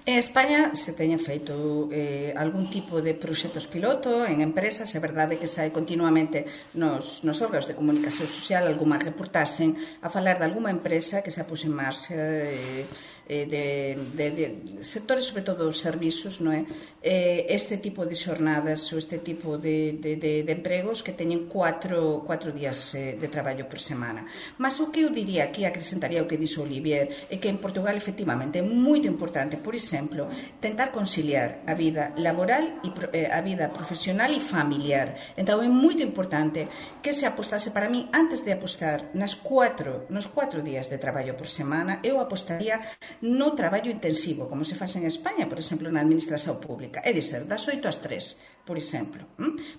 [0.07, 5.35] En España se teñen feito eh, algún tipo de proxectos piloto en empresas, é verdade
[5.35, 6.47] que sai continuamente
[6.79, 11.43] nos, nos órganos de comunicación social alguma reportasen a falar de alguma empresa que se
[11.43, 12.87] apuse en marcha eh,
[13.27, 14.45] de, de, de
[14.83, 16.63] sectores, sobre todo os servizos, non é?
[17.03, 21.47] Eh, este tipo de xornadas ou este tipo de, de, de, de empregos que teñen
[21.51, 24.25] cuatro, cuatro días eh, de traballo por semana.
[24.57, 27.95] Mas o que eu diría aquí, acrescentaría o que dixo Olivier, é que en Portugal
[27.95, 30.27] efectivamente é moito importante, por exemplo,
[30.59, 35.15] tentar conciliar a vida laboral e eh, a vida profesional e familiar.
[35.35, 36.67] Entón é moito importante
[37.03, 41.37] que se apostase para mí antes de apostar nas cuatro, nos cuatro días de traballo
[41.39, 42.83] por semana, eu apostaría
[43.21, 47.01] no traballo intensivo, como se faz en España, por exemplo, na administración pública.
[47.01, 49.25] É dizer, das 8 ás 3, por exemplo,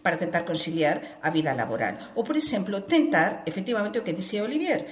[0.02, 2.14] para tentar conciliar a vida laboral.
[2.18, 4.88] Ou, por exemplo, tentar, efectivamente, o que dixía Olivier,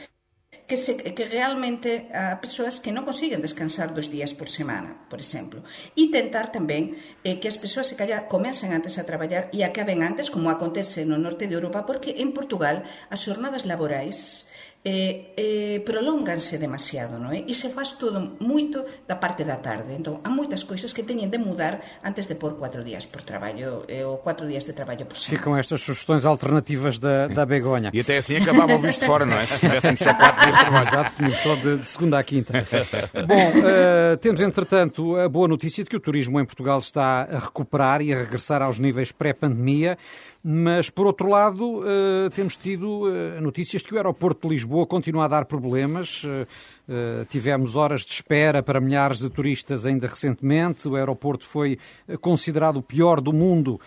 [0.66, 5.22] que, se, que realmente a persoas que non consiguen descansar dos días por semana, por
[5.22, 5.62] exemplo.
[5.94, 10.02] E tentar tamén eh, que as persoas se calla comecen antes a traballar e acaben
[10.02, 14.50] antes, como acontece no norte de Europa, porque en Portugal as jornadas laborais
[14.86, 17.42] eh, eh, prolonganse demasiado, non é?
[17.42, 19.90] E se faz todo moito da parte da tarde.
[19.98, 23.82] Entón, há moitas coisas que teñen de mudar antes de pôr cuatro días por traballo,
[23.90, 25.42] eh, ou cuatro días de traballo por semana.
[25.42, 27.90] Ficam estas sugestões alternativas da, da Begonha.
[27.90, 29.46] E até assim acabava o visto fora, não é?
[29.50, 30.86] Se tivéssemos só quatro dias de trabalho.
[30.86, 32.52] Exato, tínhamos só de, de, segunda à quinta.
[33.26, 37.38] Bom, uh, temos entretanto a boa notícia de que o turismo em Portugal está a
[37.40, 39.98] recuperar e a regressar aos níveis pré-pandemia.
[40.48, 44.86] Mas, por outro lado, uh, temos tido uh, notícias de que o aeroporto de Lisboa
[44.86, 46.22] continua a dar problemas.
[46.22, 50.86] Uh, tivemos horas de espera para milhares de turistas ainda recentemente.
[50.86, 51.80] O aeroporto foi
[52.20, 53.80] considerado o pior do mundo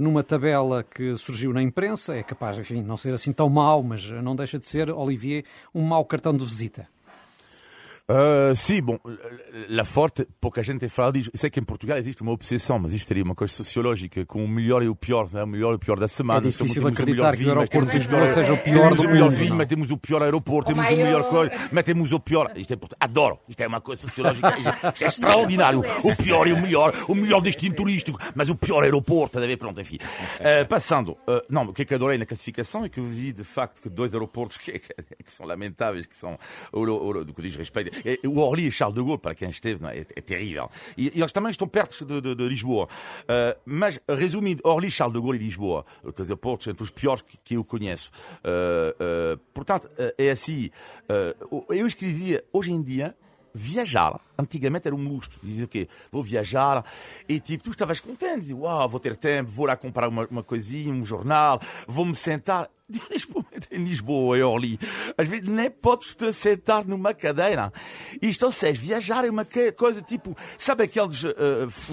[0.00, 2.16] numa tabela que surgiu na imprensa.
[2.16, 5.44] É capaz, enfim, não ser assim tão mau, mas não deixa de ser, Olivier,
[5.74, 6.88] um mau cartão de visita.
[8.06, 8.98] Uh, sim, bom,
[9.70, 11.30] lá forte, pouca gente fala disso.
[11.34, 14.48] Sei que em Portugal existe uma obsessão, mas isto seria uma coisa sociológica, com o
[14.48, 15.42] melhor e o pior, né?
[15.42, 16.46] o melhor e o pior da semana.
[16.46, 19.10] É difícil acreditar o que o aeroporto de Lisboa seja o pior temos do o
[19.10, 19.38] melhor mundo.
[19.38, 22.52] vinho, mas temos o pior aeroporto, temos o melhor coisa, mas temos o pior.
[22.56, 22.98] Isto é Portugal.
[23.00, 23.38] Adoro.
[23.48, 24.54] Isto é uma coisa sociológica.
[24.92, 25.82] Isto é extraordinário.
[26.02, 29.80] O pior e o melhor, o melhor destino turístico, mas o pior aeroporto, deve pronto,
[29.80, 29.96] enfim.
[29.96, 33.32] Uh, passando, uh, não, o que é que adorei na classificação é que eu vi
[33.32, 36.38] de facto que dois aeroportos que, que são lamentáveis, que são
[36.70, 37.93] o, o, do que diz respeito,
[38.26, 40.70] o Orly e Charles de Gaulle, para quem esteve, não é, é, terrível.
[40.96, 42.88] E, eles também estão perto de, de, de Lisboa.
[43.22, 47.36] Uh, mas, resumindo, Orly, Charles de Gaulle e Lisboa, os aeroportos entre os piores que,
[47.38, 48.10] que eu conheço.
[48.38, 50.70] Uh, uh, portanto, é assim,
[51.70, 53.14] eu escrevia, hoje em dia,
[53.54, 54.20] viajar.
[54.36, 55.38] Antigamente era um luxo.
[55.42, 55.88] Dizia o quê?
[56.10, 56.84] Vou viajar.
[57.28, 58.40] E tipo, tu estavas contente.
[58.40, 62.68] Dizia, uau, vou ter tempo, vou lá comprar uma, uma coisinha, um jornal, vou-me sentar.
[63.70, 64.78] Em Lisboa, eu ali.
[65.16, 67.72] Às vezes nem podes te sentar numa cadeira.
[68.20, 69.46] Isto, ou seja, viajar é uma
[69.76, 70.36] coisa tipo.
[70.58, 71.24] Sabe aqueles.
[71.24, 71.32] eh,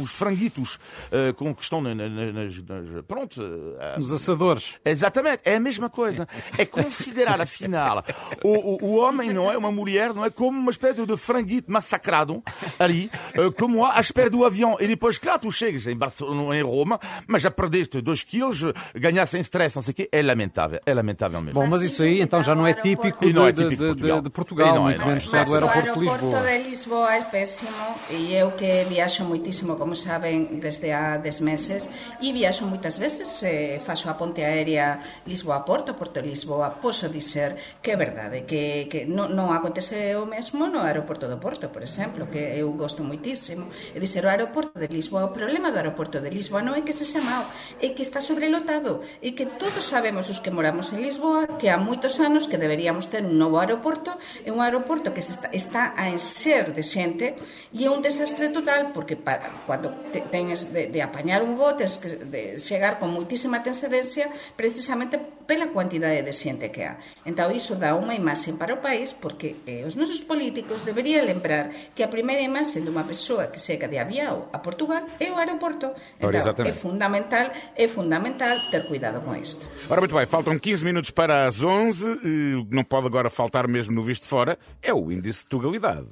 [0.01, 0.79] os franguitos
[1.12, 2.57] eh, com que estão na- na- na- nas.
[2.57, 3.41] nas- pronto.
[3.79, 4.75] eh, Nos assadores.
[4.86, 6.27] Exatamente, é a mesma coisa.
[6.57, 8.03] É considerar, afinal,
[8.43, 8.49] o,
[8.86, 12.43] o, o homem não é uma mulher, não é como uma espécie de franguito massacrado
[12.79, 13.10] ali,
[13.57, 14.77] como à espera do avião.
[14.79, 18.62] E depois, claro, tu chegas em Barcelona, em Roma, mas já perdeste 2 quilos,
[18.95, 20.10] ganhaste sem stress, não sei o quê.
[20.12, 21.60] É lamentável, é lamentável mesmo.
[21.60, 23.84] Bom, mas isso aí então já não é típico E de, não é de- típico
[23.84, 24.21] de de- Portugal.
[24.21, 25.10] de Portugal, E não é, muito não é.
[25.10, 26.41] menos só Mas do o aeroporto de aeroporto Lisboa.
[26.47, 31.89] de Lisboa é péssimo e eu que viaxo moitísimo, como saben, desde há 10 meses
[32.21, 37.95] e viaxo moitas veces, eh, faxo a ponte aérea Lisboa-Porto, Porto-Lisboa, posso dizer que é
[37.95, 42.39] verdade, que, que non, non acontece o mesmo no aeroporto do Porto, por exemplo, que
[42.60, 43.69] eu gosto moitísimo.
[43.95, 46.91] É dizer, o aeroporto de Lisboa, o problema do aeroporto de Lisboa non é que
[46.93, 47.45] se xa mau,
[47.80, 51.78] é que está sobrelotado e que todos sabemos os que moramos en Lisboa que há
[51.78, 55.84] moitos anos que deberíamos ter un novo aeroporto é un aeroporto que se está, está
[55.98, 57.36] a encher de xente
[57.72, 61.74] e é un desastre total porque para, cando te, tenes de, de apañar un voo
[61.76, 67.56] tens que de chegar con moitísima tensedencia precisamente pela cuantidade de xente que há entón
[67.56, 72.04] iso dá unha imaxe para o país porque eh, os nosos políticos deberían lembrar que
[72.04, 75.94] a primeira imaxe dunha persoa que chega de Aviao a Portugal é o aeroporto.
[76.20, 76.72] Exatamente.
[76.72, 79.64] é fundamental é fundamental ter cuidado con isto.
[79.90, 82.08] Ora, muito bem, faltam 15 minutos para as 11.
[82.10, 85.50] eh, O que não pode agora faltar mesmo no visto fora é o índice de
[85.50, 86.08] tugalidade.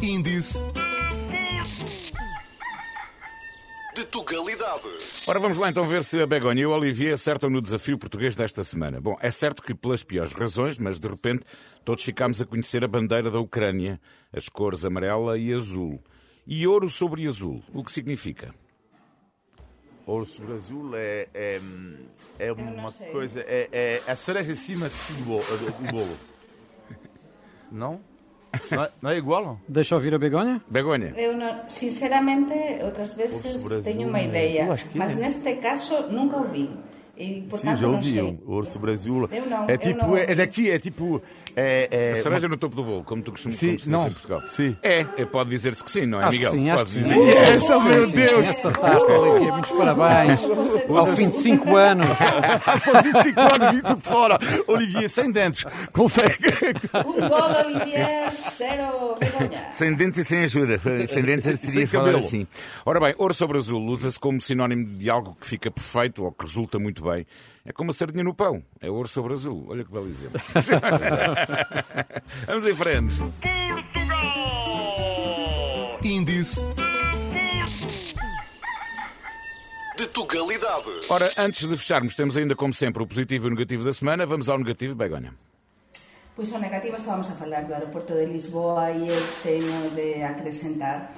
[0.00, 0.62] Índice
[3.94, 4.82] de Tugalidade.
[5.26, 8.36] Ora, vamos lá então ver se a Begonha e o Olivier acertam no desafio português
[8.36, 9.00] desta semana.
[9.00, 11.44] Bom, é certo que pelas piores razões, mas de repente
[11.84, 13.98] todos ficámos a conhecer a bandeira da Ucrânia,
[14.32, 15.98] as cores amarela e azul.
[16.46, 18.54] E ouro sobre azul, o que significa?
[20.06, 21.60] Ouro sobre azul é, é,
[22.38, 23.10] é não uma sei.
[23.10, 23.40] coisa.
[23.40, 23.68] É,
[24.06, 25.42] é a cereja em cima do bolo.
[25.42, 26.16] Do bolo.
[27.72, 28.00] Não?
[28.70, 29.60] Não é, não é igual?
[29.68, 30.62] Deixa ouvir a Begonha?
[30.70, 31.12] Begonha?
[31.16, 35.14] Eu non, sinceramente, outras Ouro sobre teño azul, unha ideia, eu acho que mas é.
[35.16, 36.70] neste caso nunca o vi.
[37.16, 38.12] E, Sim, portanto, já non ouvi.
[38.12, 38.40] sei.
[38.46, 39.28] o Ouro sobre azul.
[39.28, 40.16] Eu não, é eu tipo, não.
[40.16, 41.20] é, é daqui, é tipo.
[41.58, 44.06] É, é, A cereja no topo do bolo, como tu costumas Sim, como não.
[44.08, 44.42] em Portugal.
[44.46, 44.76] Sim.
[44.82, 46.50] É, é, pode dizer-se que sim, não é, Acho Miguel?
[46.50, 47.14] que sim, acho Pode que sim.
[47.14, 48.30] dizer Yes, Sim, oh, meu sim, Deus!
[48.30, 50.40] sim, Acertaste, Olivier, muitos parabéns.
[50.90, 52.06] Ao fim de 5 anos.
[52.84, 54.38] Foi 25 anos, vi tudo fora.
[54.66, 56.46] Olivier, sem dentes, consegue.
[56.94, 58.30] Un gol, Olivier,
[59.18, 59.72] Begoña.
[59.72, 60.78] Sem dentes e sem ajuda.
[61.06, 62.18] Sem dentes seria Sem falar cabelo.
[62.18, 62.46] assim.
[62.84, 66.44] Ora bem, ouro sobre azul usa-se como sinónimo de algo que fica perfeito ou que
[66.44, 67.26] resulta muito bem.
[67.66, 68.62] É como a sardinha no pão.
[68.80, 69.66] É ouro sobre azul.
[69.68, 70.40] Olha que belo exemplo.
[72.46, 73.14] Vamos em frente.
[76.04, 76.64] Índice
[79.98, 80.90] de Tugalidade.
[81.08, 84.24] Ora, antes de fecharmos, temos ainda, como sempre, o positivo e o negativo da semana.
[84.24, 85.34] Vamos ao negativo, Begonha.
[86.36, 91.10] Pois o negativo estábamos a falar do aeroporto de Lisboa e eu teño de acrescentar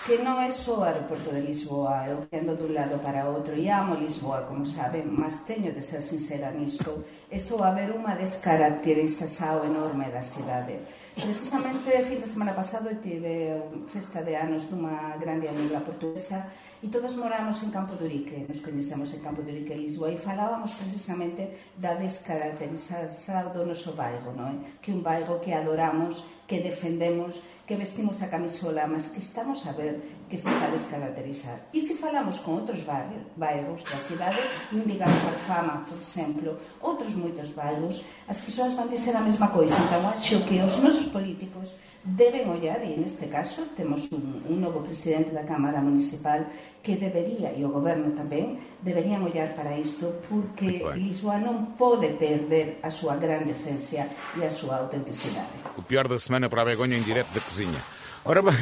[0.00, 3.68] que non é só o aeroporto de Lisboa, eu tendo dun lado para outro e
[3.68, 9.60] amo Lisboa, como saben, mas teño de ser sincera nisto, estou a ver unha descaracterización
[9.68, 10.80] enorme da cidade.
[11.12, 13.60] Precisamente, fin de semana pasado, tive
[13.92, 16.48] festa de anos dunha grande amiga portuguesa
[16.80, 20.16] e todas moramos en Campo de Urique, nos coñecemos en Campo de Urique, Lisboa, e
[20.16, 24.80] falábamos precisamente da descaracterización do noso bairro, non é?
[24.80, 29.70] que un bairro que adoramos, que defendemos, que vestimos a camisola, mas que estamos a
[29.70, 31.70] ver que se está a descaracterizar.
[31.72, 34.42] E se falamos con outros barrios, bairros da cidade,
[34.74, 39.78] indigamos a fama, por exemplo, outros moitos bairros, as persoas van dizer a mesma coisa.
[39.86, 44.80] Então, acho que os nosos políticos deben ollar, e neste caso temos un, un novo
[44.80, 46.48] presidente da Cámara Municipal
[46.80, 52.80] que debería, e o goberno tamén, deberían ollar para isto porque Lisboa non pode perder
[52.80, 55.76] a súa grande esencia e a súa autenticidade.
[55.76, 57.80] O pior da semana para a Begonha em direto da cozinha.
[58.24, 58.52] Ora bem,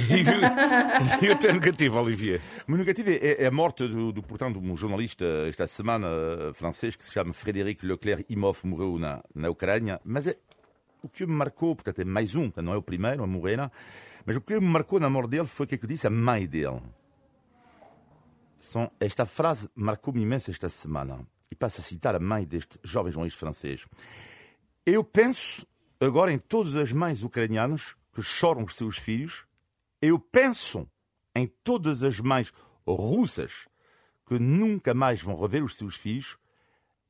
[1.20, 2.40] e o, teu negativo, Olivier?
[2.66, 6.55] O meu negativo é, é a morte do, do, portanto, um jornalista esta semana uh,
[6.55, 10.37] francês que se chama Frédéric Leclerc Imhoff, morreu na, na Ucrânia, mas é,
[11.02, 13.58] o que me marcou, portanto é mais um, não é o primeiro a morrer,
[14.24, 16.46] mas o que me marcou na morte dele foi o que, é disse a mãe
[16.46, 16.82] dele.
[18.58, 21.26] São, esta frase marcou-me imenso esta semana.
[21.50, 23.87] E passo a citar a mãe deste jovem jornalista francês.
[24.84, 25.66] Eu penso
[26.00, 29.46] agora em todas as mães ucranianas que choram os seus filhos.
[30.02, 30.87] Eu penso
[31.34, 32.52] em todas as mães
[32.87, 33.68] russas
[34.26, 36.37] que nunca mais vão rever os seus filhos.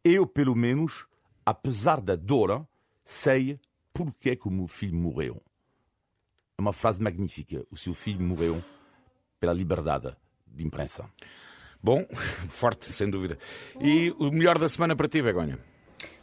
[0.05, 1.07] Eu, pelo menos,
[1.45, 2.67] apesar da dor,
[3.03, 3.59] sei
[4.05, 5.43] porque é que o meu filho morreu.
[6.57, 7.65] É uma frase magnífica.
[7.71, 8.63] O seu filho morreu
[9.41, 10.15] pela liberdade
[10.47, 11.09] de imprensa.
[11.83, 12.07] Bom,
[12.49, 13.39] forte, sem dúvida.
[13.81, 15.59] E o melhor da semana para ti, Begonha?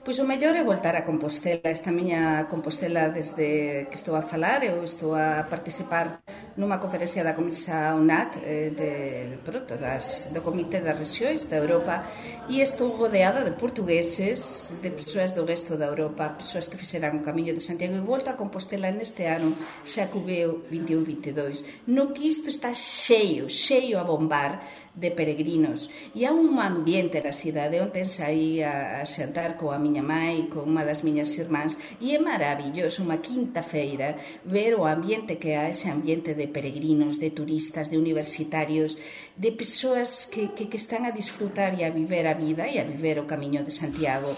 [0.05, 4.61] Pois o mellor é voltar a Compostela, esta miña Compostela desde que estou a falar,
[4.61, 6.21] eu estou a participar
[6.55, 12.05] nunha conferencia da Comisa UNAT, eh, de, pronto, das, do Comité das Regiões da Europa
[12.47, 17.25] e estou rodeada de portugueses, de persoas do resto da Europa, persoas que fixeran o
[17.25, 22.53] camiño de Santiago e volto a Compostela neste ano xa cubeu 21-22, no que isto
[22.53, 24.61] está cheio, cheio a bombar
[24.95, 25.91] de peregrinos.
[26.15, 30.71] E há un ambiente na cidade onde saí a, a xantar coa miña mãe con
[30.71, 34.15] unha das miñas irmáns e é maravilloso unha quinta feira
[34.47, 38.95] ver o ambiente que há ese ambiente de peregrinos, de turistas, de universitarios
[39.35, 42.87] de persoas que, que, que están a disfrutar e a viver a vida e a
[42.87, 44.31] viver o camiño de Santiago.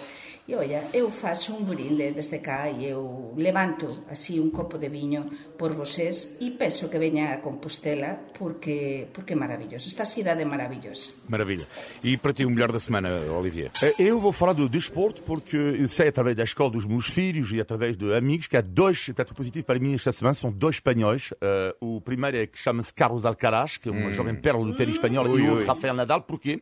[0.50, 4.88] E olha, eu faço un brinde desde cá e eu levanto así un copo de
[4.88, 5.28] viño
[5.60, 9.90] por vocês e peço que veña a Compostela porque, porque é maravilhoso.
[9.92, 11.12] Esta cidade é maravilhosa.
[11.28, 11.68] Maravilha.
[12.02, 13.72] E para ti o melhor da semana, Olivier?
[14.00, 17.60] Eu vou falar do desporto porque eu sei através da escola dos meus filhos e
[17.60, 21.34] através de amigos que há dois, portanto, positivo para mim esta semana são dois espanhóis.
[21.82, 24.12] Uh, o primeiro é que chama-se Carlos Alcaraz, que é uma hum.
[24.14, 26.22] jovem pérola do tênis espanhol, ui, e o outro Rafael Nadal.
[26.22, 26.62] Porquê?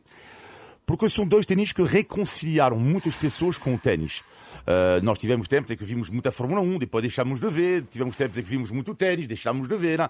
[0.86, 4.22] Porque são dois ténis que reconciliaram muitas pessoas com o ténis.
[4.60, 8.14] Uh, nós tivemos tempo em que vimos muita Fórmula 1, depois deixámos de ver, tivemos
[8.14, 9.98] tempo em que vimos muito ténis, deixámos de ver.
[9.98, 10.08] Não?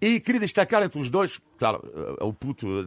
[0.00, 2.84] E queria destacar entre os dois, claro, uh, o puto uh,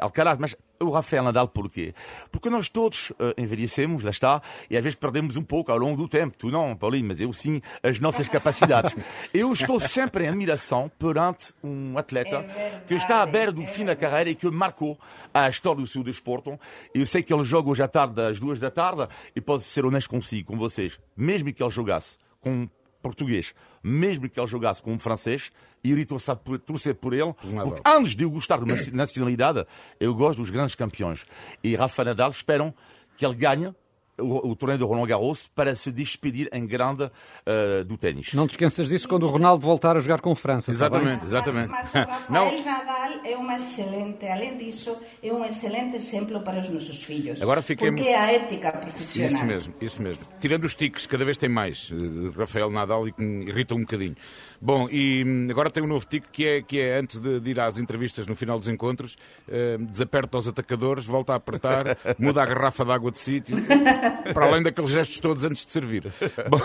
[0.00, 1.92] Alcaraz, mas o Rafael Nadal porquê?
[2.30, 6.06] Porque nós todos envelhecemos, lá está, e às vezes perdemos um pouco ao longo do
[6.06, 6.36] tempo.
[6.38, 8.94] Tu não, Paulinho, mas eu sim, as nossas capacidades.
[9.34, 13.66] eu estou sempre em admiração perante um atleta é que está à beira do é
[13.66, 14.98] fim da carreira e que marcou
[15.32, 16.60] a história do seu desporto.
[16.94, 19.84] Eu sei que ele joga hoje à tarde, às duas da tarde, e pode ser
[19.84, 21.00] honesto consigo, com vocês.
[21.16, 22.68] Mesmo que ele jogasse com
[23.06, 25.50] português, mesmo que ele jogasse com um francês,
[25.82, 29.66] iria torcer por, torcer por ele, porque antes de eu gostar de nacionalidade,
[30.00, 31.24] eu gosto dos grandes campeões.
[31.62, 32.74] E Rafa Nadal esperam
[33.16, 33.74] que ele ganhe
[34.18, 38.32] o, o torneio do Roland Garros para se despedir em grande uh, do ténis.
[38.34, 40.70] Não te esqueças disso quando o Ronaldo voltar a jogar com França.
[40.70, 41.68] Exatamente, tá exatamente.
[41.68, 41.90] Mas,
[42.28, 46.68] mas o Rafael Nadal é uma excelente, além disso, é um excelente exemplo para os
[46.68, 47.40] nossos filhos.
[47.42, 48.00] Agora fiquemos...
[48.00, 49.30] Porque é a ética profissional.
[49.30, 50.24] Isso mesmo, isso mesmo.
[50.40, 51.90] Tirando os tiques, cada vez tem mais.
[51.90, 54.16] Uh, Rafael Nadal e que me irrita um bocadinho.
[54.60, 57.50] Bom, e hum, agora tem um novo tique que é, que é antes de, de
[57.50, 59.16] ir às entrevistas no final dos encontros,
[59.48, 63.56] uh, desaperta os atacadores, volta a apertar, muda a garrafa de água de sítio,
[64.32, 66.12] para além daqueles gestos todos antes de servir.
[66.48, 66.60] Bom,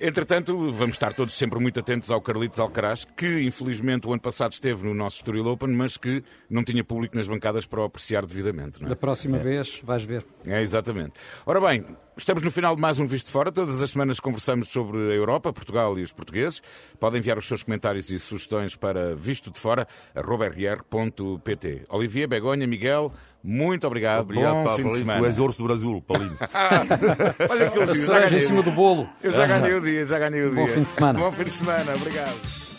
[0.00, 4.52] entretanto, vamos estar todos sempre muito atentos ao Carlitos Alcaraz, que infelizmente o ano passado
[4.52, 8.26] esteve no nosso Estoril Open, mas que não tinha público nas bancadas para o apreciar
[8.26, 8.84] devidamente.
[8.84, 8.88] É?
[8.88, 9.40] Da próxima é.
[9.40, 10.24] vez vais ver.
[10.46, 11.12] É, exatamente.
[11.46, 11.84] Ora bem,
[12.20, 13.50] Estamos no final de mais um Visto Fora.
[13.50, 16.60] Todas as semanas conversamos sobre a Europa, Portugal e os portugueses.
[16.98, 21.84] Podem enviar os seus comentários e sugestões para vistodefora.rr.pt.
[21.88, 23.10] Olivier, Begonha, Miguel,
[23.42, 24.20] muito obrigado.
[24.20, 24.90] Obrigado, Bom fim Paulinho.
[24.90, 25.18] de semana.
[25.20, 26.38] Tu és ouro do Brasil, Paulinho.
[27.50, 29.08] Olha que eu já ganhei em cima do bolo.
[29.22, 30.60] Eu já ganhei o dia, já ganhei o dia.
[30.60, 31.18] Bom fim de semana.
[31.18, 32.69] Bom fim de semana, obrigado.